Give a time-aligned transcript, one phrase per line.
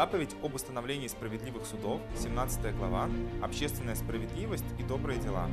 [0.00, 3.10] Заповедь об установлении справедливых судов, 17 глава,
[3.42, 5.46] общественная справедливость и добрые дела.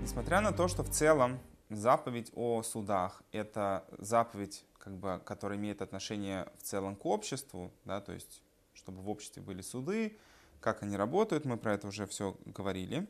[0.00, 1.38] Несмотря на то, что в целом
[1.68, 8.00] заповедь о судах– это заповедь, как бы, которая имеет отношение в целом к обществу, да,
[8.00, 8.40] то есть
[8.72, 10.16] чтобы в обществе были суды,
[10.60, 13.06] как они работают, мы про это уже все говорили.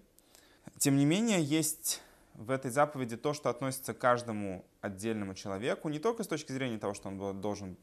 [0.79, 2.03] Тем не менее, есть
[2.35, 6.79] в этой заповеди то, что относится к каждому отдельному человеку, не только с точки зрения
[6.79, 7.77] того, что он должен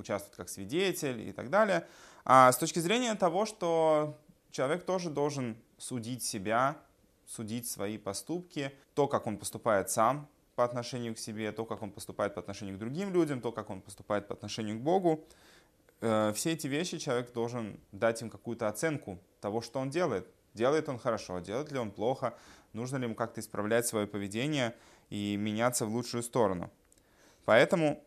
[0.00, 1.86] участвовать как свидетель и так далее,
[2.24, 4.18] а с точки зрения того, что
[4.50, 6.76] человек тоже должен судить себя,
[7.26, 11.90] судить свои поступки, то, как он поступает сам по отношению к себе, то, как он
[11.90, 15.24] поступает по отношению к другим людям, то, как он поступает по отношению к Богу.
[16.00, 20.26] Э, все эти вещи человек должен дать им какую-то оценку того, что он делает.
[20.54, 22.34] Делает он хорошо, делает ли он плохо,
[22.72, 24.74] нужно ли ему как-то исправлять свое поведение
[25.08, 26.70] и меняться в лучшую сторону.
[27.44, 28.02] Поэтому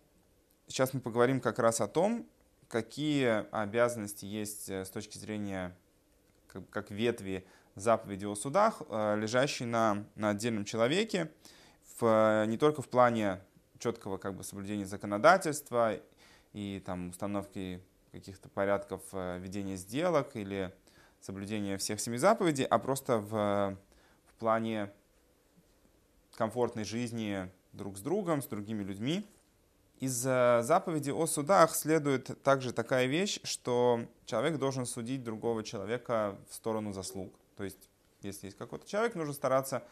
[0.67, 2.27] сейчас мы поговорим как раз о том,
[2.67, 5.75] какие обязанности есть э, с точки зрения
[6.69, 11.31] как, ветви заповеди о судах, э, лежащие на, на отдельном человеке,
[11.99, 13.41] в, не только в плане
[13.79, 15.99] четкого как бы, соблюдения законодательства
[16.53, 20.73] и там, установки каких-то порядков э, ведения сделок или
[21.19, 23.77] соблюдения всех семи заповедей, а просто в,
[24.25, 24.91] в плане
[26.35, 29.27] комфортной жизни друг с другом, с другими людьми.
[29.99, 36.37] Из э, заповеди о судах следует также такая вещь, что человек должен судить другого человека
[36.49, 37.33] в сторону заслуг.
[37.55, 37.89] То есть,
[38.21, 39.83] если есть какой-то человек, нужно стараться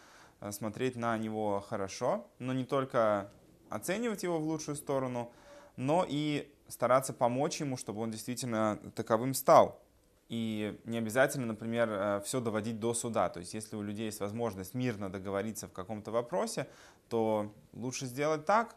[0.41, 3.31] э, смотреть на него хорошо, но не только
[3.69, 5.31] оценивать его в лучшую сторону,
[5.77, 9.81] но и стараться помочь ему, чтобы он действительно таковым стал.
[10.27, 13.29] И не обязательно, например, э, все доводить до суда.
[13.29, 16.67] То есть, если у людей есть возможность мирно договориться в каком-то вопросе,
[17.09, 18.75] то лучше сделать так,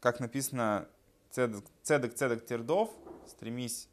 [0.00, 0.88] как написано
[1.30, 2.90] «цедек, цедек, цедек тердов»,
[3.26, 3.88] «стремись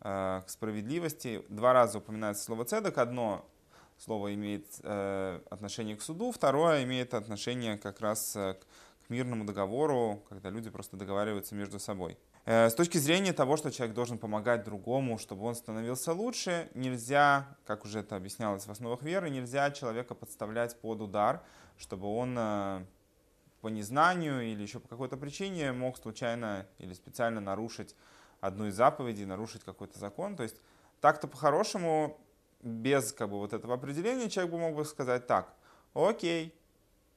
[0.00, 1.44] э, к справедливости».
[1.48, 2.96] Два раза упоминается слово «цедек».
[2.98, 3.44] Одно
[3.98, 8.58] слово имеет э, отношение к суду, второе имеет отношение как раз к
[9.08, 12.16] мирному договору, когда люди просто договариваются между собой.
[12.44, 17.46] Э, с точки зрения того, что человек должен помогать другому, чтобы он становился лучше, нельзя,
[17.66, 21.42] как уже это объяснялось в основах веры, нельзя человека подставлять под удар,
[21.76, 22.84] чтобы он э,
[23.60, 27.94] по незнанию или еще по какой-то причине мог случайно или специально нарушить
[28.40, 30.36] одну из заповедей, нарушить какой-то закон.
[30.36, 30.60] То есть
[31.00, 32.20] так-то по-хорошему,
[32.62, 35.52] без как бы, вот этого определения, человек бы мог бы сказать так,
[35.94, 36.54] окей,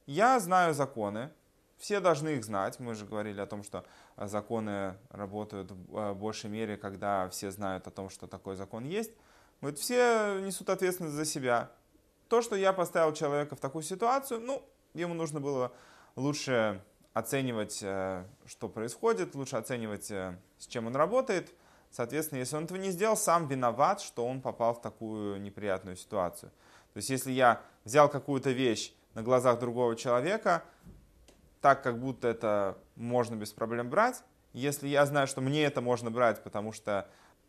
[0.05, 1.31] я знаю законы,
[1.77, 2.79] все должны их знать.
[2.79, 3.85] Мы же говорили о том, что
[4.17, 9.11] законы работают в э, большей мере, когда все знают о том, что такой закон есть.
[9.61, 11.71] Вот все несут ответственность за себя.
[12.29, 14.63] То, что я поставил человека в такую ситуацию, ну,
[14.93, 15.71] ему нужно было
[16.15, 16.81] лучше
[17.13, 21.53] оценивать, э, что происходит, лучше оценивать, с чем он работает.
[21.91, 26.51] Соответственно, если он этого не сделал, сам виноват, что он попал в такую неприятную ситуацию.
[26.93, 30.63] То есть, если я взял какую-то вещь на глазах другого человека,
[31.59, 34.23] так, как будто это можно без проблем брать.
[34.53, 37.07] Если я знаю, что мне это можно брать, потому что,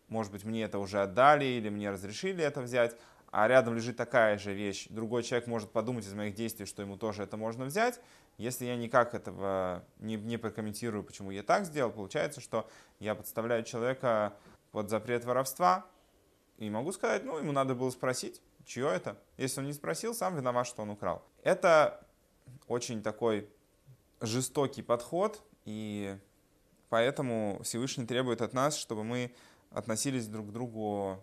[0.08, 2.96] может быть, мне это уже отдали или мне разрешили это взять,
[3.32, 6.98] а рядом лежит такая же вещь, другой человек может подумать из моих действий, что ему
[6.98, 7.98] тоже это можно взять.
[8.36, 12.68] Если я никак этого не, не прокомментирую, почему я так сделал, получается, что
[13.00, 14.34] я подставляю человека
[14.70, 15.86] под запрет воровства,
[16.58, 19.16] и могу сказать, ну, ему надо было спросить, чье это.
[19.38, 21.24] Если он не спросил, сам виноват, что он украл.
[21.42, 22.06] Это
[22.68, 23.48] очень такой
[24.20, 26.18] жестокий подход, и
[26.90, 29.34] поэтому Всевышний требует от нас, чтобы мы
[29.70, 31.18] относились друг к другу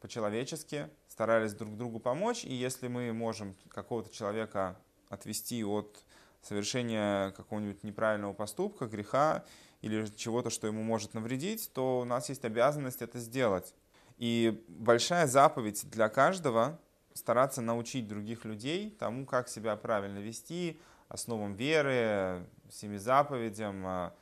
[0.00, 4.76] по-человечески, старались друг другу помочь, и если мы можем какого-то человека
[5.08, 6.04] отвести от
[6.42, 9.44] совершения какого-нибудь неправильного поступка, греха
[9.80, 13.74] или чего-то, что ему может навредить, то у нас есть обязанность это сделать.
[14.18, 16.78] И большая заповедь для каждого
[17.14, 20.78] стараться научить других людей тому, как себя правильно вести,
[21.08, 24.14] основам веры, семи заповедям, а,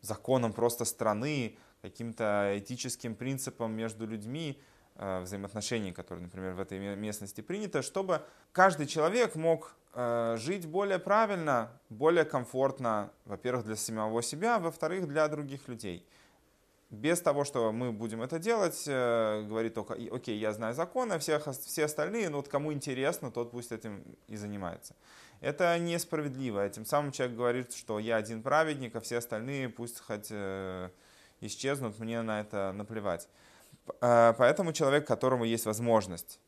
[0.00, 4.60] законам просто страны, каким-то этическим принципам между людьми,
[4.98, 8.22] взаимоотношений, которые, например, в этой местности принято, чтобы
[8.52, 15.26] каждый человек мог а, жить более правильно, более комфортно, во-первых, для самого себя, во-вторых, для
[15.28, 16.06] других людей.
[16.90, 21.46] Без того, что мы будем это делать, э, говорит только, окей, я знаю законы, всех,
[21.52, 24.94] все остальные, ну вот кому интересно, тот пусть этим и занимается.
[25.40, 26.68] Это несправедливо.
[26.70, 30.88] Тем самым человек говорит, что я один праведник, а все остальные пусть хоть э,
[31.40, 33.28] исчезнут, мне на это наплевать.
[34.00, 36.40] Э, поэтому человек, которому есть возможность,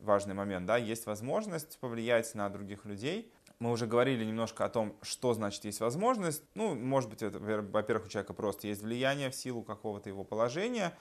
[0.00, 4.94] важный момент, да, есть возможность повлиять на других людей, Мы уже говорили немножко о том,
[5.02, 6.44] что значит есть возможность.
[6.54, 10.96] Ну, может быть, это, во-первых, у человека просто есть влияние в силу какого-то его положения,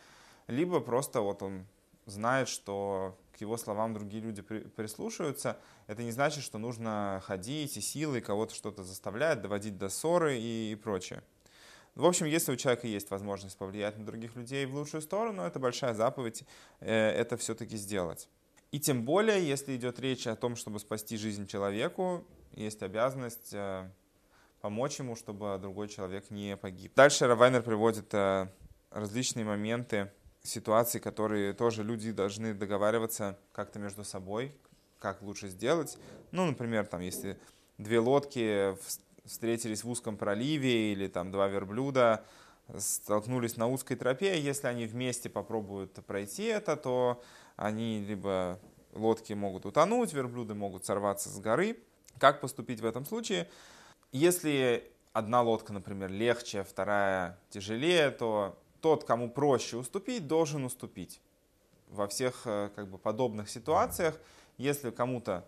[0.47, 1.67] либо просто вот он
[2.07, 5.57] знает, что к его словам другие люди прислушиваются.
[5.85, 10.75] Это не значит, что нужно ходить и силой кого-то что-то заставлять, доводить до ссоры и
[10.81, 11.21] прочее.
[11.97, 15.57] В общем, если у человека есть возможность повлиять на других людей в лучшую сторону, это
[15.57, 16.43] большая заповедь
[16.79, 18.29] э, это все-таки сделать.
[18.71, 23.89] И тем более, если идет речь о том, чтобы спасти жизнь человеку, есть обязанность э,
[24.61, 26.93] помочь ему, чтобы другой человек не погиб.
[26.95, 28.47] Дальше Равайнер приводит э,
[28.91, 30.11] различные моменты,
[30.43, 34.55] ситуации, которые тоже люди должны договариваться как-то между собой,
[34.99, 35.97] как лучше сделать.
[36.31, 37.39] Ну, например, там, если
[37.79, 38.75] две лодки
[39.27, 42.25] встретились в узком проливе или там два верблюда
[42.77, 47.21] столкнулись на узкой тропе, если они вместе попробуют пройти это, то
[47.55, 48.59] они либо
[48.93, 51.79] лодки могут утонуть, верблюды могут сорваться с горы.
[52.19, 53.49] Как поступить в этом случае?
[54.11, 61.21] Если одна лодка, например, легче, вторая тяжелее, то тот, кому проще уступить, должен уступить.
[61.89, 64.19] Во всех э, как бы, подобных ситуациях,
[64.57, 65.47] если кому-то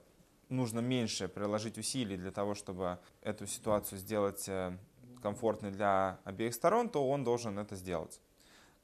[0.50, 4.78] нужно меньше приложить усилий для того, чтобы эту ситуацию сделать э,
[5.22, 8.20] комфортной для обеих сторон, то он должен это сделать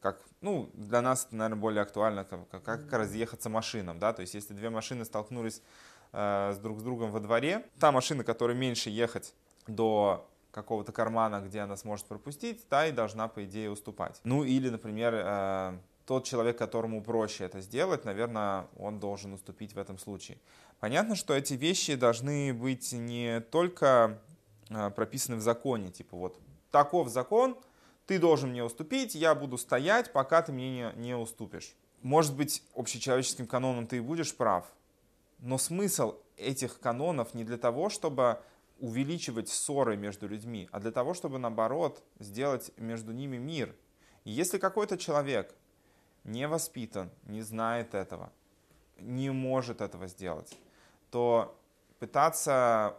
[0.05, 4.21] как, ну, для нас это, наверное, более актуально, как, как, как разъехаться машинам, да, то
[4.21, 5.63] есть если две машины столкнулись
[6.13, 9.33] э, с друг с другом во дворе, та машина, которая меньше ехать
[9.65, 14.21] до какого-то кармана, где она сможет пропустить, та и должна, по идее, уступать.
[14.23, 19.79] Ну, или, например, э, тот человек, которому проще это сделать, наверное, он должен уступить в
[19.79, 20.37] этом случае.
[20.79, 24.21] Понятно, что эти вещи должны быть не только
[24.69, 27.57] э, прописаны в законе, типа вот таков закон,
[28.05, 31.75] ты должен мне уступить, я буду стоять, пока ты мне не, не уступишь.
[32.01, 34.65] Может быть, общечеловеческим каноном ты и будешь прав,
[35.39, 38.39] но смысл этих канонов не для того, чтобы
[38.79, 43.73] увеличивать ссоры между людьми, а для того, чтобы, наоборот, сделать между ними мир.
[44.23, 45.55] И если какой-то человек
[46.25, 48.31] не воспитан, не знает этого,
[48.97, 50.57] не может этого сделать,
[51.11, 51.57] то
[51.99, 52.97] пытаться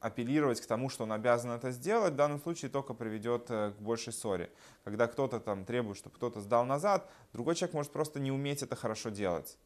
[0.00, 3.80] апеллировать к тому, что он обязан это сделать, в данном случае только приведет э, к
[3.80, 4.50] большей ссоре.
[4.82, 8.74] Когда кто-то там требует, чтобы кто-то сдал назад, другой человек может просто не уметь это
[8.74, 9.56] хорошо делать.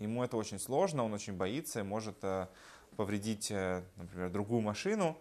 [0.00, 2.48] Ему это очень сложно, он очень боится и может э,
[2.96, 5.16] повредить, э, например, другую машину.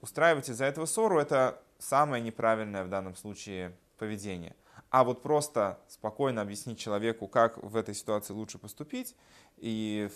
[0.00, 4.56] Устраивать из-за этого ссору– это самое неправильное в данном случае поведение.
[4.90, 9.14] А вот просто спокойно объяснить человеку, как в этой ситуации лучше поступить,
[9.56, 10.10] и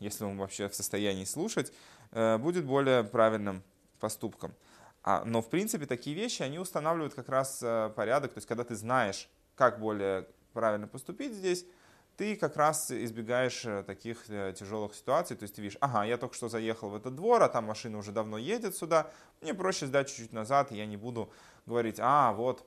[0.00, 1.72] если он вообще в состоянии слушать,
[2.12, 3.62] Э, будет более правильным
[4.00, 4.54] поступком.
[5.02, 8.32] А, но, в принципе, такие вещи, они устанавливают как раз э, порядок.
[8.32, 11.66] То есть, когда ты знаешь, как более правильно поступить здесь,
[12.16, 15.36] ты как раз избегаешь э, таких тяжелых ситуаций.
[15.36, 17.98] То есть ты видишь, ага, я только что заехал в этот двор, а там машина
[17.98, 19.10] уже давно едет сюда,
[19.42, 21.30] мне проще сдать чуть-чуть назад, и я не буду
[21.66, 22.66] говорить, а, вот,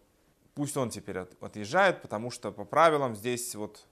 [0.55, 3.85] пусть он теперь отъезжает, потому что по правилам здесь вот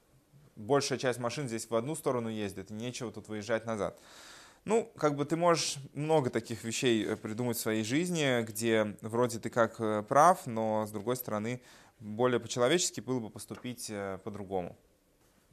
[0.55, 3.99] большая часть машин здесь в одну сторону ездит, и нечего тут выезжать назад.
[4.65, 9.39] Ну, как бы ты можешь много таких вещей э, придумать в своей жизни, где вроде
[9.39, 11.61] ты как э, прав, но с другой стороны
[12.01, 14.77] более по-человечески было бы поступить э, по-другому.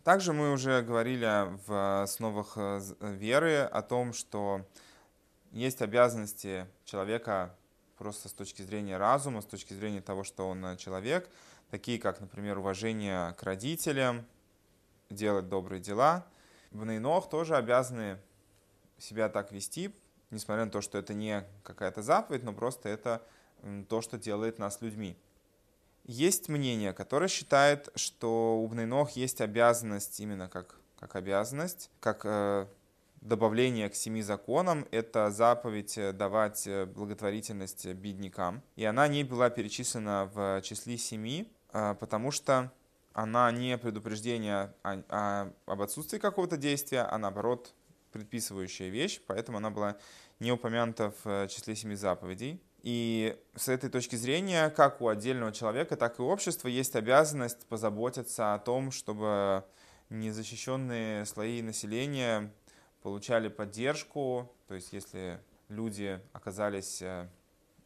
[0.02, 2.58] Также мы уже говорили в основах
[3.00, 4.66] веры о том, что
[5.52, 7.56] есть обязанности человека
[8.04, 11.30] просто с точки зрения разума, с точки зрения того, что он человек,
[11.70, 14.26] такие как, например, уважение к родителям,
[15.08, 16.26] делать добрые дела.
[16.70, 18.18] В Нейнох тоже обязаны
[18.99, 19.90] себя так вести,
[20.30, 23.23] несмотря на то, что это не какая-то заповедь, но просто это
[23.88, 25.16] то, что делает нас людьми.
[26.04, 32.66] Есть мнение, которое считает, что у Бнейнох есть обязанность, именно как, как обязанность, как э,
[33.25, 38.62] добавление к семи законам, это заповедь э, давать э, благотворительность беднякам.
[38.76, 42.71] И она не была перечислена в числе семи, э, потому что
[43.14, 47.75] она не предупреждение о, о, об отсутствии какого-то действия, а наоборот
[48.12, 49.97] предписывающая вещь, поэтому она была
[50.38, 52.61] не упомянута в э, числе семи заповедей.
[52.83, 57.66] И с этой точки зрения, как у отдельного человека, так и у общества есть обязанность
[57.66, 59.64] позаботиться о том, чтобы
[60.11, 62.52] незащищенные слои населения
[63.04, 67.28] получали поддержку, то есть если люди оказались э,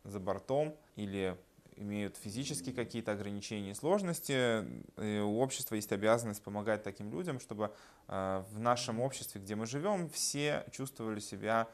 [0.05, 1.37] за бортом или
[1.75, 4.65] имеют физические какие-то ограничения и сложности,
[4.97, 7.73] и у общества есть обязанность помогать таким людям, чтобы
[8.07, 11.67] э, в нашем обществе, где мы живем, все чувствовали себя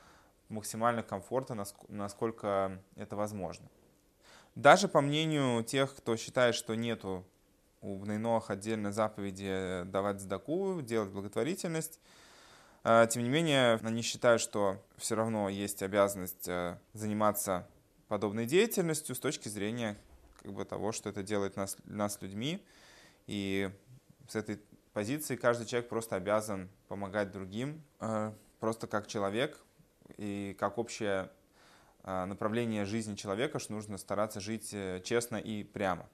[0.48, 3.68] максимально комфортно, насколько это возможно.
[4.54, 7.26] Даже по мнению тех, кто считает, что нету
[7.82, 12.00] у Бнейнох отдельной заповеди давать сдаку, делать благотворительность,
[12.84, 17.66] тем не менее, они считают, что все равно есть обязанность э, заниматься
[18.08, 19.96] подобной деятельностью с точки зрения
[20.42, 22.62] как бы, того, что это делает нас, нас людьми.
[23.26, 23.70] И
[24.28, 24.60] с этой
[24.92, 29.58] позиции каждый человек просто обязан помогать другим, э, просто как человек
[30.18, 31.30] и как общее
[32.02, 34.74] э, направление жизни человека, что нужно стараться жить
[35.04, 36.06] честно и прямо.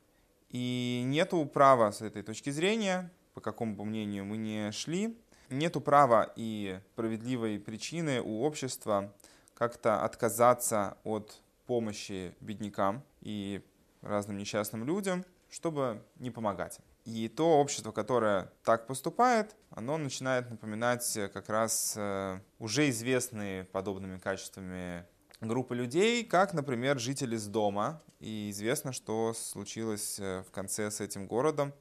[0.51, 5.19] И нету права с этой точки зрения, по какому бы мнению мы не шли,
[5.51, 9.13] нету права и справедливой причины у общества
[9.55, 13.63] как-то отказаться от помощи беднякам и
[14.03, 21.19] разным несчастным людям, чтобы не помогать И то общество, которое так поступает, оно начинает напоминать
[21.33, 25.05] как раз э, уже известные подобными качествами
[25.41, 28.03] группы людей, как, например, жители с дома.
[28.21, 31.73] И известно, что случилось э, в конце с этим городом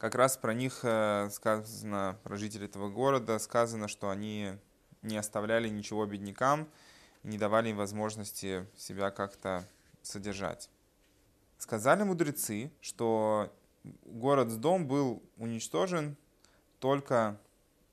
[0.00, 4.52] как раз про них э, сказано, про жителей этого города, сказано, что они
[5.02, 6.70] не оставляли ничего беднякам,
[7.22, 9.68] не давали им возможности себя как-то
[10.00, 10.70] содержать.
[11.58, 13.54] Сказали мудрецы, что
[14.06, 16.16] город с дом был уничтожен
[16.78, 17.38] только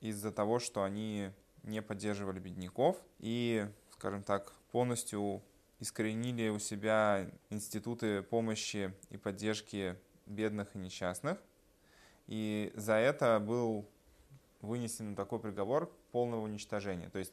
[0.00, 1.30] из-за того, что они
[1.62, 5.42] не поддерживали бедняков и, скажем так, полностью
[5.78, 11.38] искоренили у себя институты помощи и поддержки бедных и несчастных.
[12.28, 13.88] И за это был
[14.60, 17.08] вынесен такой приговор полного уничтожения.
[17.08, 17.32] То есть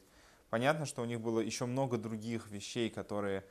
[0.50, 3.44] понятно, что у них было еще много других вещей, которые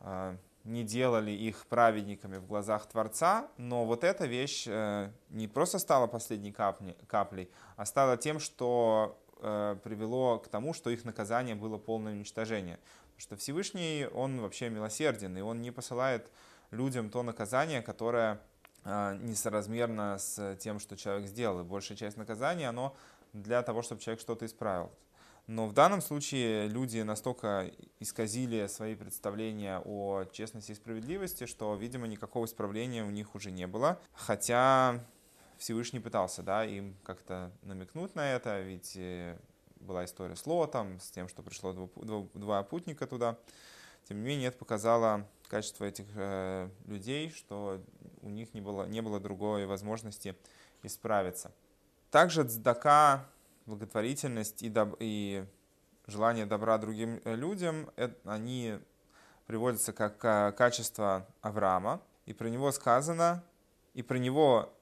[0.00, 5.78] э, не делали их праведниками в глазах Творца, но вот эта вещь э, не просто
[5.78, 11.54] стала последней капли, каплей, а стала тем, что э, привело к тому, что их наказание
[11.54, 12.78] было полное уничтожение.
[13.16, 16.30] Потому что Всевышний, он вообще милосерден, и он не посылает
[16.70, 18.40] людям то наказание, которое
[18.84, 21.60] несоразмерно с тем, что человек сделал.
[21.60, 22.96] И большая часть наказания, оно
[23.32, 24.90] для того, чтобы человек что-то исправил.
[25.46, 32.06] Но в данном случае люди настолько исказили свои представления о честности и справедливости, что, видимо,
[32.06, 33.98] никакого исправления у них уже не было.
[34.12, 35.04] Хотя
[35.58, 39.36] Всевышний пытался да, им как-то намекнуть на это, ведь э,
[39.80, 41.90] была история с Лотом, с тем, что пришло
[42.34, 43.36] два путника туда.
[44.08, 47.82] Тем не менее, это показало качество этих э, людей, что
[48.22, 50.36] у них не было, не было другой возможности
[50.82, 51.52] исправиться.
[52.10, 53.26] Также цдака,
[53.66, 55.44] благотворительность и, доб, и
[56.06, 58.78] желание добра другим э, людям, это, они
[59.46, 60.18] приводятся как
[60.56, 62.00] качество Авраама.
[62.26, 63.42] И про него сказано,
[63.94, 64.72] и про него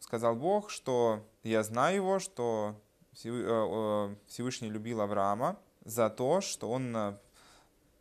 [0.00, 2.80] сказал Бог, что я знаю его, что
[3.24, 7.18] э, Всевышний любил Авраама за то, что он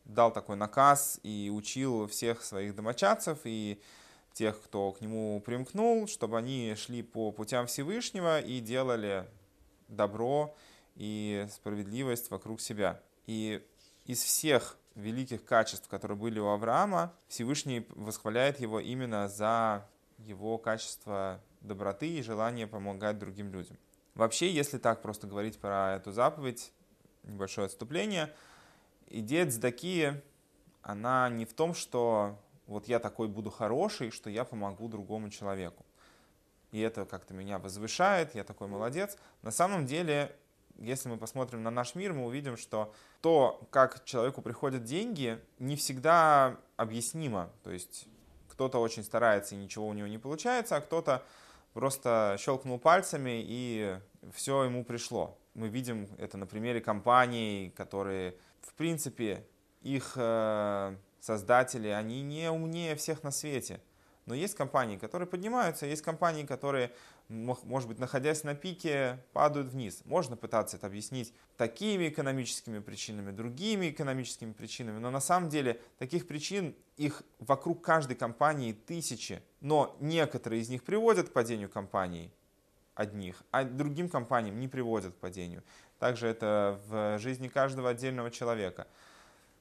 [0.05, 3.81] дал такой наказ и учил всех своих домочадцев и
[4.35, 9.27] тех, кто к нему примкнул, чтобы они шли по путям Всевышнего и делали
[9.87, 10.55] добро
[10.95, 13.01] и справедливость вокруг себя.
[13.25, 13.65] И
[14.05, 19.87] из всех великих качеств, которые были у Авраама, Всевышний восхваляет его именно за
[20.19, 23.77] его качество доброты и желание помогать другим людям.
[24.13, 26.71] Вообще, если так просто говорить про эту заповедь,
[27.23, 28.31] небольшое отступление–
[29.09, 30.13] идея цдаки,
[30.81, 35.85] она не в том, что вот я такой буду хороший, что я помогу другому человеку.
[36.71, 39.17] И это как-то меня возвышает, я такой молодец.
[39.41, 40.35] На самом деле,
[40.77, 45.75] если мы посмотрим на наш мир, мы увидим, что то, как человеку приходят деньги, не
[45.75, 47.49] всегда объяснимо.
[47.63, 48.07] То есть
[48.49, 51.23] кто-то очень старается и ничего у него не получается, а кто-то
[51.73, 53.99] просто щелкнул пальцами и
[54.33, 55.37] все ему пришло.
[55.53, 59.45] Мы видим это на примере компаний, которые в принципе,
[59.81, 60.95] их э,
[61.25, 63.81] создатели, они не умнее всех на свете.
[64.25, 66.91] Но есть компании, которые поднимаются, есть компании, которые,
[67.29, 70.01] может быть, находясь на пике, падают вниз.
[70.05, 76.27] Можно пытаться это объяснить такими экономическими причинами, другими экономическими причинами, но на самом деле таких
[76.27, 82.31] причин, их вокруг каждой компании тысячи, но некоторые из них приводят к падению компании
[82.95, 85.63] одних, а другим компаниям не приводят к падению.
[85.99, 88.87] Также это в жизни каждого отдельного человека.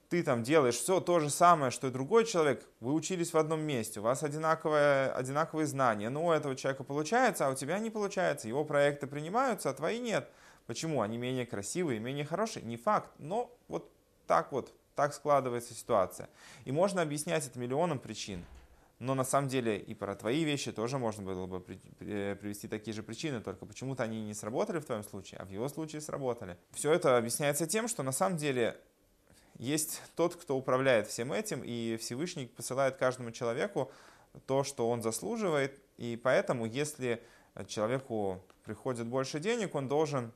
[0.08, 3.61] Ты там делаешь все то же самое, что и другой человек, вы учились в одном
[3.61, 7.90] месте, у вас одинаковые, одинаковые знания, но у этого человека получается, а у тебя не
[7.90, 10.28] получается, его проекты принимаются, а твои нет.
[10.66, 11.02] Почему?
[11.02, 12.64] Они менее красивые, менее хорошие?
[12.64, 13.90] Не факт, но вот
[14.26, 16.28] так вот, так складывается ситуация.
[16.64, 18.44] И можно объяснять это миллионом причин.
[19.00, 21.64] Но на самом деле и про твои вещи тоже можно было бы
[22.00, 25.50] э, привести такие же причины, только почему-то они не сработали в твоем случае, а в
[25.50, 26.56] его случае сработали.
[26.73, 28.80] Все это объясняется тем, что на самом деле
[29.58, 33.92] есть тот, кто управляет всем этим, и Всевышний посылает каждому человеку
[34.46, 37.23] то, что он заслуживает, и поэтому, если
[37.66, 40.32] человеку приходит больше денег, он должен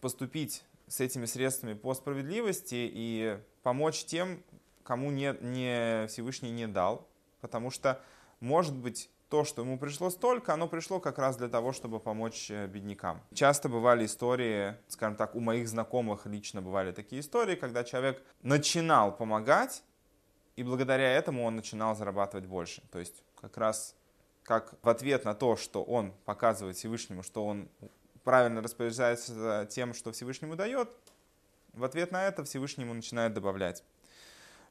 [0.00, 4.42] поступить с этими средствами по справедливости и помочь тем,
[4.82, 7.06] кому не, не Всевышний не дал.
[7.40, 8.02] Потому что,
[8.40, 12.50] может быть, то, что ему пришло столько, оно пришло как раз для того, чтобы помочь
[12.50, 13.22] э, беднякам.
[13.32, 19.16] Часто бывали истории, скажем так, у моих знакомых лично бывали такие истории, когда человек начинал
[19.16, 19.84] помогать,
[20.56, 22.82] и благодаря этому он начинал зарабатывать больше.
[22.90, 23.94] То есть как раз
[24.42, 27.68] как в ответ на то, что он показывает Всевышнему, что он
[28.24, 30.90] правильно распоряжается тем, что Всевышнему дает,
[31.72, 33.84] в ответ на это Всевышнему начинает добавлять,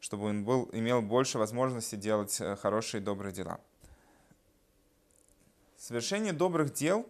[0.02, 3.62] чтобы он был, имел больше возможности делать э, хорошие и добрые дела.
[5.80, 7.08] Совершение добрых дел,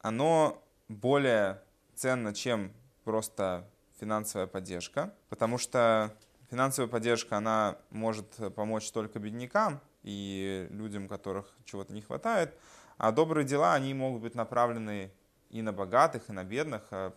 [0.00, 1.62] оно более
[1.94, 2.72] ценно, чем
[3.04, 3.70] просто
[4.00, 6.12] финансовая поддержка, потому что
[6.50, 12.58] финансовая поддержка, она может помочь только беднякам и людям, которых чего-то не хватает,
[12.98, 15.12] а добрые дела, они могут быть направлены
[15.50, 17.14] и на богатых, и на бедных, а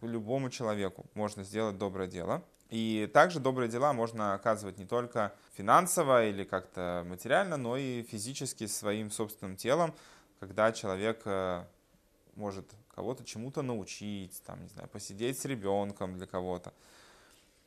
[0.00, 2.42] любому человеку можно сделать доброе дело.
[2.68, 8.66] И также добрые дела можно оказывать не только финансово или как-то материально, но и физически
[8.66, 9.94] своим собственным телом,
[10.38, 11.64] когда человек э,
[12.34, 16.74] может кого-то чему-то научить, там, не знаю, посидеть с ребенком для кого-то.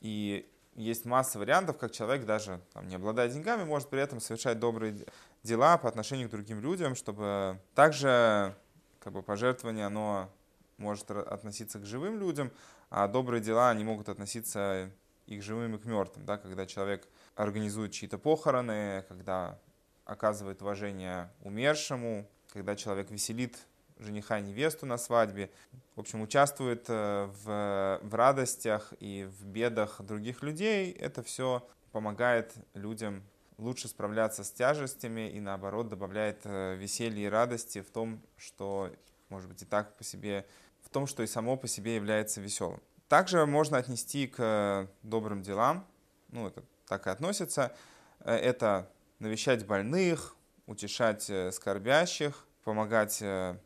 [0.02, 4.60] И есть масса вариантов, как человек, даже там, не обладая деньгами, может при этом совершать
[4.60, 5.06] добрые
[5.44, 8.56] дела по отношению к другим людям, чтобы также
[9.00, 10.30] как бы, пожертвование, оно
[10.78, 12.52] может относиться к живым людям,
[12.92, 14.92] а добрые дела, они могут относиться
[15.26, 16.26] и к живым, и к мертвым.
[16.26, 16.38] Да?
[16.38, 19.58] Когда человек организует чьи-то похороны, когда
[20.04, 23.58] оказывает уважение умершему, когда человек веселит
[23.98, 25.50] жениха и невесту на свадьбе,
[25.96, 32.54] в общем, участвует э, в, в радостях и в бедах других людей, это все помогает
[32.74, 33.24] людям
[33.58, 38.92] лучше справляться с тяжестями и наоборот добавляет э, веселья и радости в том, что,
[39.30, 40.46] может быть, и так по себе,
[40.92, 42.82] том, что и само по себе является веселым.
[43.08, 45.86] Также можно отнести к добрым делам,
[46.30, 47.76] ну, это так и относится,
[48.20, 53.58] э, это навещать больных, утешать э, скорбящих, помогать в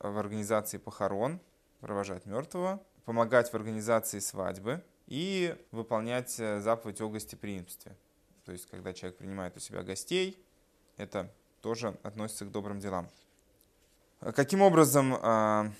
[0.00, 1.40] организации похорон,
[1.80, 7.96] провожать мертвого, помогать в организации свадьбы и выполнять заповедь о гостеприимстве.
[8.44, 10.38] То есть, когда человек принимает у себя гостей,
[10.98, 11.32] это
[11.62, 13.08] тоже относится к добрым делам.
[14.20, 15.70] Каким образом а,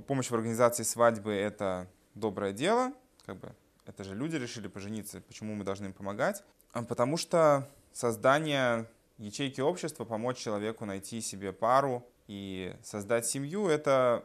[0.00, 2.92] помощь в организации свадьбы– это доброе дело?
[3.24, 3.54] Как бы,
[3.86, 6.42] это же люди решили пожениться, почему мы должны им помогать?
[6.72, 14.24] А, потому что создание ячейки общества, помочь человеку найти себе пару и создать семью– это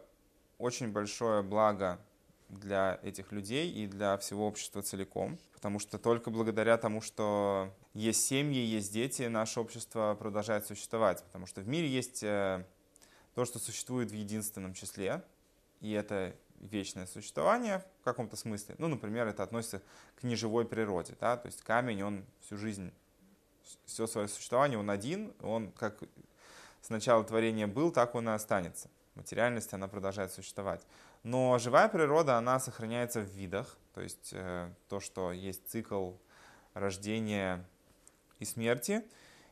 [0.58, 2.00] очень большое благо
[2.50, 8.26] для этих людей и для всего общества целиком потому что только благодаря тому, что есть
[8.26, 12.66] семьи, есть дети, наше общество продолжает существовать, потому что в мире есть э,
[13.36, 15.22] то, что существует в единственном числе,
[15.82, 18.76] и это вечное существование в каком-то смысле.
[18.78, 19.82] Ну, например, это относится
[20.16, 22.92] к неживой природе, да, то есть камень, он всю жизнь,
[23.86, 26.02] все свое существование, он один, он как
[26.82, 28.90] с начала творения был, так он и останется.
[29.16, 30.86] Материальность, она продолжает существовать.
[31.24, 36.14] Но живая природа, она сохраняется в видах, то есть э, то, что есть цикл
[36.74, 37.66] рождения
[38.40, 39.04] и смерти,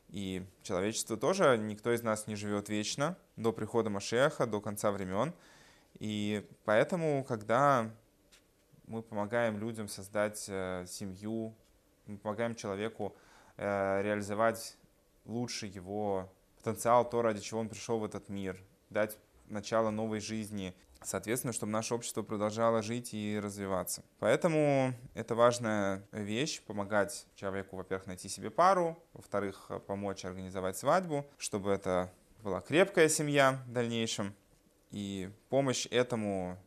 [0.09, 5.33] и человечество тоже, никто из нас не живет вечно до прихода Машеха, до конца времен.
[5.95, 7.91] И поэтому, когда
[8.87, 11.53] мы помогаем людям создать э, семью,
[12.05, 13.15] мы помогаем человеку
[13.57, 14.77] э, реализовать
[15.25, 20.73] лучше его потенциал, то, ради чего он пришел в этот мир, дать начало новой жизни,
[21.01, 24.03] соответственно, чтобы наше общество продолжало жить и развиваться.
[24.19, 31.71] Поэтому это важная вещь, помогать человеку, во-первых, найти себе пару, во-вторых, помочь организовать свадьбу, чтобы
[31.71, 32.11] это
[32.43, 34.33] была крепкая семья в дальнейшем.
[34.91, 36.57] И помощь этому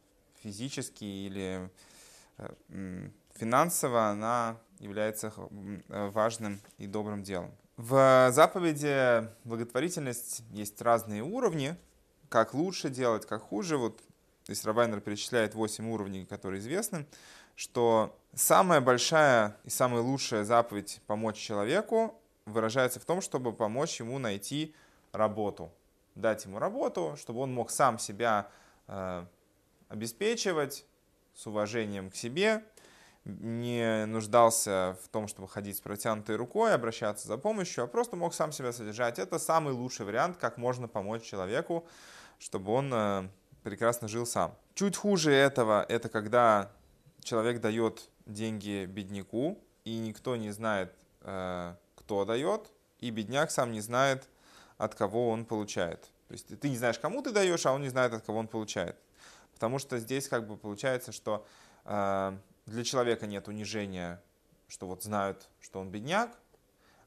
[0.42, 1.70] физически или
[2.38, 5.32] э, финансово, она является
[5.88, 7.52] важным и добрым делом.
[7.76, 11.76] В заповеди благотворительность есть разные уровни,
[12.28, 13.76] как лучше делать, как хуже.
[13.76, 14.00] Вот
[14.44, 17.06] здесь Рабайнер перечисляет 8 уровней, которые известны,
[17.56, 24.18] что самая большая и самая лучшая заповедь помочь человеку выражается в том, чтобы помочь ему
[24.18, 24.74] найти
[25.12, 25.72] работу,
[26.14, 28.48] дать ему работу, чтобы он мог сам себя
[28.88, 29.24] э,
[29.88, 30.84] обеспечивать
[31.34, 32.64] с уважением к себе,
[33.24, 38.34] не нуждался в том, чтобы ходить с протянутой рукой, обращаться за помощью, а просто мог
[38.34, 39.18] сам себя содержать.
[39.18, 41.86] Это самый лучший вариант, как можно помочь человеку
[42.42, 43.28] чтобы он э,
[43.62, 44.56] прекрасно жил сам.
[44.74, 46.72] Чуть хуже этого, это когда
[47.22, 53.80] человек дает деньги бедняку, и никто не знает, э, кто дает, и бедняк сам не
[53.80, 54.28] знает,
[54.82, 56.00] от кого он получает.
[56.26, 58.48] То есть ты не знаешь, кому ты даешь, а он не знает, от кого он
[58.48, 58.96] получает.
[59.54, 61.46] Потому что здесь как бы получается, что
[61.84, 64.20] э, для человека нет унижения,
[64.66, 66.30] что вот знают, что он бедняк,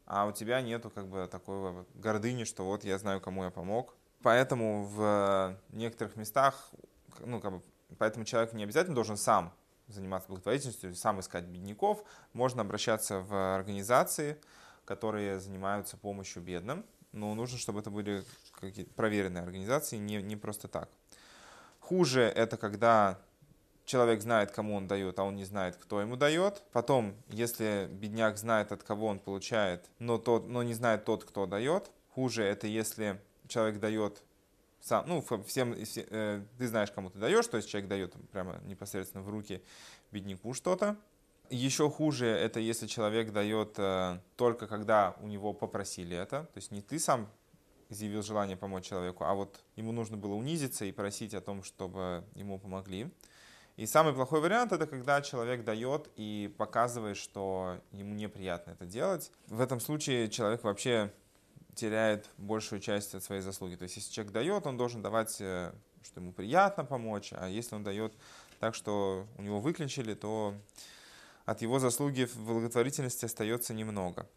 [0.06, 3.96] а у тебя нету как бы такой гордыни, что вот я знаю, кому я помог.
[4.22, 6.70] Поэтому в некоторых местах,
[7.20, 7.62] ну, как бы,
[7.98, 9.54] поэтому человек не обязательно должен сам
[9.88, 12.04] заниматься благотворительностью, сам искать бедняков.
[12.34, 14.40] Можно обращаться в организации,
[14.86, 16.86] которые занимаются помощью бедным.
[17.12, 18.24] Но нужно, чтобы это были
[18.60, 20.90] какие-то проверенные организации, не, не просто так.
[21.80, 23.20] Хуже это когда
[23.86, 26.64] человек знает, кому он дает, а он не знает, кто ему дает.
[26.72, 31.46] Потом, если бедняк знает, от кого он получает, но, тот, но не знает тот, кто
[31.46, 31.92] дает.
[32.14, 34.24] Хуже это если человек дает
[34.82, 38.60] сам, ну, всем, все, э, ты знаешь, кому ты даешь, то есть человек дает прямо
[38.66, 39.64] непосредственно в руки
[40.12, 40.96] бедняку что-то.
[41.50, 46.72] Еще хуже это если человек дает э, только когда у него попросили это, то есть
[46.72, 47.30] не ты сам
[47.90, 52.24] изъявил желание помочь человеку, а вот ему нужно было унизиться и просить о том, чтобы
[52.34, 53.12] ему помогли.
[53.78, 59.32] И самый плохой вариант это когда человек дает и показывает, что ему неприятно это делать.
[59.48, 61.12] В этом случае человек вообще
[61.76, 63.76] теряет большую часть от своей заслуги.
[63.76, 67.76] То есть если человек дает, он должен давать, э, что ему приятно помочь, а если
[67.76, 68.14] он дает
[68.60, 70.56] так, что у него выключили, то
[71.46, 74.28] от его заслуги в благотворительности остается немного.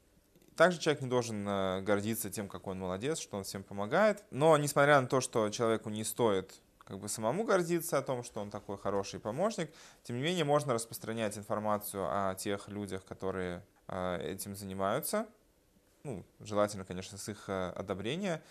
[0.57, 4.25] Также человек не должен э, гордиться тем, какой он молодец, что он всем помогает.
[4.31, 6.53] Но несмотря на то, что человеку не стоит
[6.85, 9.71] как бы самому гордиться о том, что он такой хороший помощник,
[10.05, 15.27] тем не менее можно распространять информацию о тех людях, которые э, этим занимаются.
[16.03, 18.42] Ну, желательно, конечно, с их э, одобрения.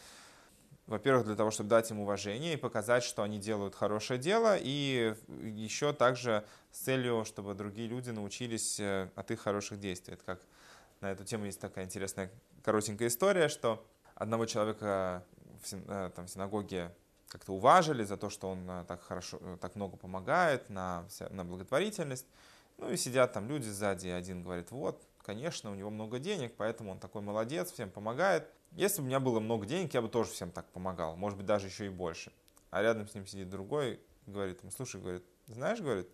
[0.88, 5.16] Во-первых, для того, чтобы дать им уважение и показать, что они делают хорошее дело, и
[5.28, 10.14] еще также с целью, чтобы другие люди научились э, от их хороших действий.
[10.14, 10.42] Это как
[11.02, 12.32] на эту тему есть такая интересная
[12.64, 15.26] коротенькая история, что одного человека
[15.62, 16.92] в, там, в синагоге
[17.28, 21.44] как-то уважили за то, что он э, так хорошо, э, так много помогает на, на
[21.44, 22.26] благотворительность.
[22.78, 26.92] Ну и сидят там люди сзади, один говорит, вот, конечно, у него много денег, поэтому
[26.92, 28.48] он такой молодец, всем помогает.
[28.78, 31.48] Если бы у меня было много денег, я бы тоже всем так помогал, может быть,
[31.48, 32.32] даже еще и больше.
[32.70, 36.08] А рядом с ним сидит другой, говорит, слушай, говорит, знаешь, говорит,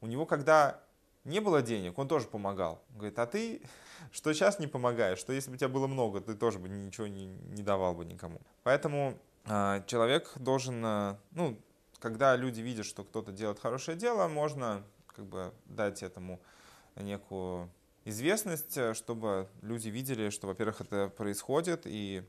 [0.00, 0.80] у него когда
[1.24, 2.84] не было денег, он тоже помогал.
[2.90, 3.62] Говорит, а ты
[4.12, 7.08] что сейчас не помогаешь, что если бы у тебя было много, ты тоже бы ничего
[7.08, 8.40] не, не давал бы никому.
[8.62, 11.58] Поэтому а, человек должен, а, ну,
[11.98, 16.40] когда люди видят, что кто-то делает хорошее дело, можно как бы дать этому
[16.94, 17.68] некую
[18.04, 22.22] известность, чтобы люди видели, что, во-первых, это происходит и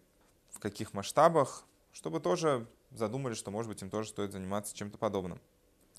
[0.49, 5.39] в каких масштабах, чтобы тоже задумали, что, может быть, им тоже стоит заниматься чем-то подобным.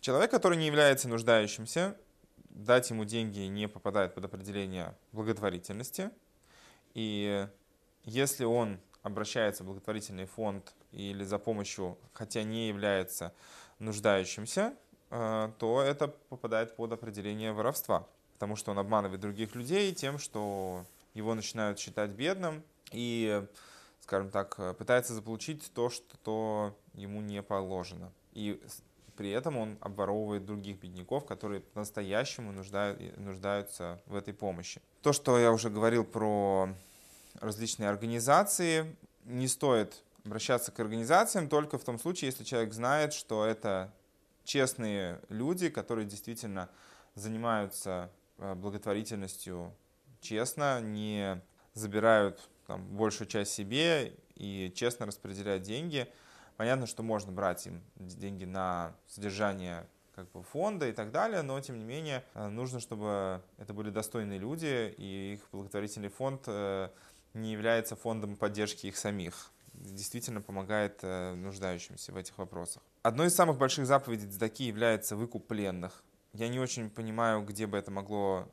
[0.00, 1.96] Человек, который не является нуждающимся,
[2.50, 6.10] дать ему деньги не попадает под определение благотворительности.
[6.94, 7.46] И
[8.04, 13.34] если он обращается в благотворительный фонд или за помощью, хотя не является
[13.78, 14.74] нуждающимся,
[15.10, 20.85] э, то это попадает под определение воровства, потому что он обманывает других людей тем, что
[21.14, 23.42] его начинают считать бедным и,
[24.03, 28.12] скажем так, пытается заполучить то, что ему не положено.
[28.33, 28.61] И
[29.16, 34.83] при этом он обворовывает других бедняков, которые по-настоящему нуждают, нуждаются в этой помощи.
[35.01, 36.68] То, что я уже говорил про
[37.40, 38.94] различные организации,
[39.25, 43.90] не стоит обращаться к организациям только в том случае, если человек знает, что это
[44.44, 46.68] честные люди, которые действительно
[47.14, 49.75] занимаются э, благотворительностью
[50.20, 51.40] честно, не
[51.75, 56.07] забирают там, большую часть себе и честно распределяют деньги–
[56.57, 61.61] Понятно, что можно брать им деньги на содержание как бы фонда и так далее, но
[61.61, 66.88] тем не менее э, нужно, чтобы это были достойные люди, и их благотворительный фонд э,
[67.35, 69.53] не является фондом поддержки их самих.
[69.75, 72.83] Действительно помогает э, нуждающимся в этих вопросах.
[73.03, 76.03] Одной из самых больших заповедей Цдаки является выкуп пленных.
[76.37, 78.46] Я не очень понимаю, где бы это могло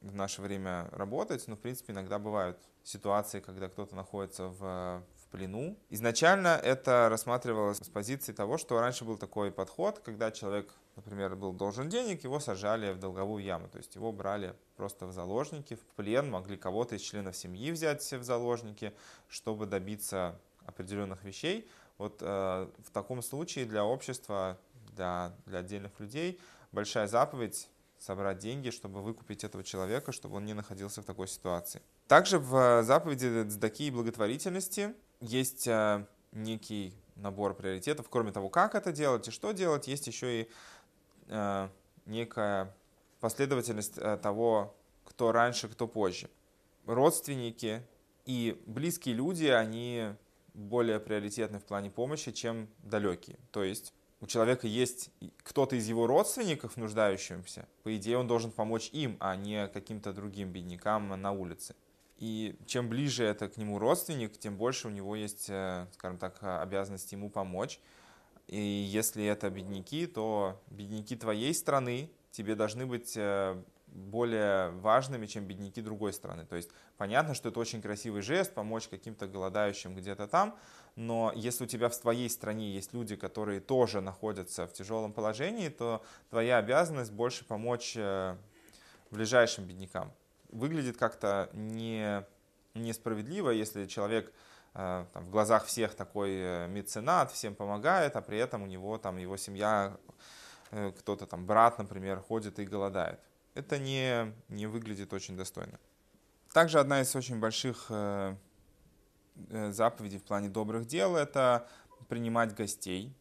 [0.00, 5.76] в наше время работать, но в принципе иногда бывают ситуации, когда кто-то находится в плену.
[5.90, 11.52] Изначально это рассматривалось с позиции того, что раньше был такой подход, когда человек, например, был
[11.52, 15.84] должен денег, его сажали в долговую яму, то есть его брали просто в заложники, в
[15.94, 18.94] плен, могли кого-то из членов семьи взять в заложники,
[19.28, 21.68] чтобы добиться определенных вещей.
[21.98, 24.58] Вот э, в таком случае для общества,
[24.94, 26.40] для, для отдельных людей
[26.72, 31.82] большая заповедь собрать деньги, чтобы выкупить этого человека, чтобы он не находился в такой ситуации.
[32.08, 38.08] Также в заповеди Цдаки и благотворительности есть э, некий набор приоритетов.
[38.10, 40.50] Кроме того, как это делать и что делать, есть еще и
[41.28, 41.68] э,
[42.04, 42.74] некая
[43.20, 46.28] последовательность э, того, кто раньше, кто позже.
[46.84, 47.82] Родственники
[48.24, 50.12] и близкие люди, они
[50.54, 53.38] более приоритетны в плане помощи, чем далекие.
[53.50, 55.10] То есть у человека есть
[55.42, 60.50] кто-то из его родственников нуждающимся, по идее он должен помочь им, а не каким-то другим
[60.50, 61.74] беднякам на улице.
[62.18, 66.38] И чем ближе это к нему родственник, тем больше у него есть, э, скажем так,
[66.40, 67.78] обязанность ему помочь.
[68.46, 75.44] И если это бедняки, то бедняки твоей страны тебе должны быть э, более важными, чем
[75.44, 76.46] бедняки другой страны.
[76.46, 80.58] То есть понятно, что это очень красивый жест, помочь каким-то голодающим где-то там,
[80.96, 85.68] но если у тебя в твоей стране есть люди, которые тоже находятся в тяжелом положении,
[85.68, 88.36] то твоя обязанность больше помочь э,
[89.10, 90.12] ближайшим беднякам.
[90.50, 92.24] Выглядит как-то не,
[92.74, 94.32] несправедливо, если человек
[94.74, 98.98] э, там, в глазах всех такой э, меценат, всем помогает, а при этом у него
[98.98, 99.96] там его семья,
[100.98, 103.20] кто-то там брат, например, ходит и голодает
[103.56, 105.80] это не, не выглядит очень достойно.
[106.52, 107.86] Также одна из очень больших
[109.36, 111.68] э, э, заповедей в плане добрых дел– это
[112.08, 113.12] принимать гостей,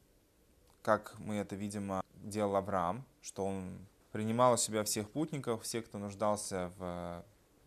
[0.82, 3.80] как мы это видим э, делал Авраам, что он
[4.12, 7.26] принимал у себя всех путников, всех, кто нуждался в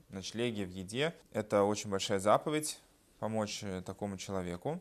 [0.09, 1.15] ночлеге, в еде.
[1.33, 2.81] Это очень большая заповедь
[3.19, 4.81] помочь такому человеку,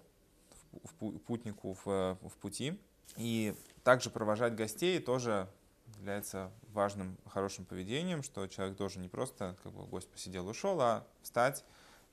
[1.26, 2.80] путнику в, в пути.
[3.18, 3.54] И
[3.84, 5.50] также провожать гостей тоже
[5.98, 11.08] является важным, хорошим поведением, что человек должен не просто, как бы гость посидел, ушел, а
[11.22, 11.64] встать,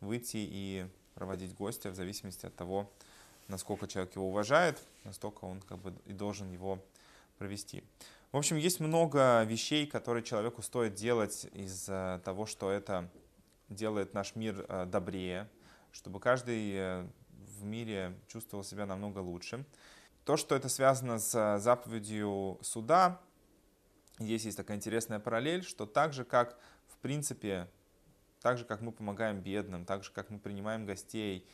[0.00, 2.90] выйти и проводить гостя в зависимости от того,
[3.48, 6.82] насколько человек его уважает, настолько он как бы и должен его
[7.38, 7.84] провести.
[8.32, 13.08] В общем, есть много вещей, которые человеку стоит делать из-за того, что это
[13.68, 15.48] делает наш мир э, добрее,
[15.92, 17.06] чтобы каждый э,
[17.58, 19.64] в мире чувствовал себя намного лучше.
[20.24, 23.20] То, что это связано с заповедью суда,
[24.18, 27.68] здесь есть такая интересная параллель, что так же, как в принципе,
[28.44, 31.48] так же, как мы помогаем бедным, так же, как мы принимаем гостей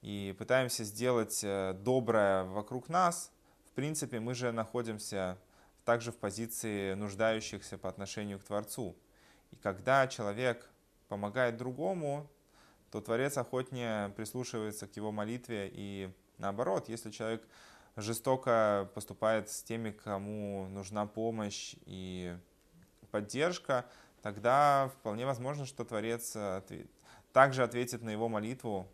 [0.00, 3.30] и пытаемся сделать э, доброе вокруг нас,
[3.66, 5.36] в принципе, мы же находимся
[5.84, 8.96] также в позиции нуждающихся по отношению к Творцу.
[9.50, 10.70] И когда человек
[11.08, 12.26] помогает другому,
[12.90, 17.46] то Творец охотнее прислушивается к его молитве и наоборот, если человек
[17.96, 22.34] жестоко поступает с теми, кому нужна помощь и
[23.10, 23.84] поддержка,
[24.22, 26.36] тогда вполне возможно, что Творец
[27.32, 28.88] также ответит на его молитву,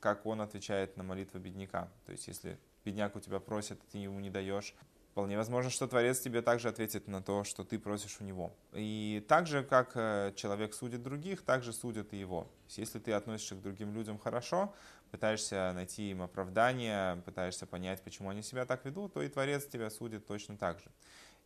[0.00, 1.90] как он отвечает на молитву бедняка.
[2.04, 4.74] То есть, если бедняк у тебя просит, ты ему не даешь,
[5.16, 8.54] вполне возможно, что Творец тебе также ответит на то, что ты просишь у него.
[8.74, 12.46] И так же, как э, человек судит других, так же судят и его.
[12.68, 14.74] Если ты относишься к другим людям хорошо,
[15.10, 19.88] пытаешься найти им оправдание, пытаешься понять, почему они себя так ведут, то и Творец тебя
[19.88, 20.90] судит точно так же.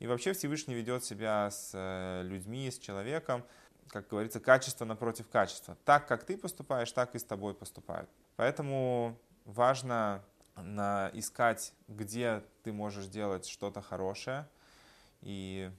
[0.01, 3.45] И вообще Всевышний ведет себя с э, людьми, с человеком,
[3.89, 5.77] как говорится, качество напротив качества.
[5.85, 8.09] Так, как ты поступаешь, так и с тобой поступают.
[8.37, 10.25] Поэтому важно
[10.57, 14.49] на, искать, где ты можешь делать что-то хорошее,
[15.21, 15.71] и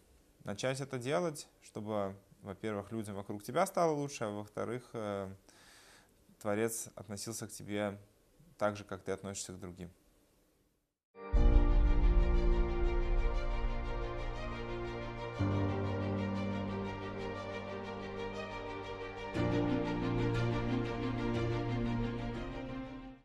[0.43, 5.33] начать это делать, чтобы, во-первых, людям вокруг тебя стало лучше, а во-вторых, э,
[6.39, 7.97] Творец относился к тебе
[8.59, 9.89] так же, как ты относишься к другим.